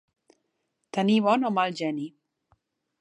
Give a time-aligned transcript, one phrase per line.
[0.97, 2.11] Tenir bon o mal geni.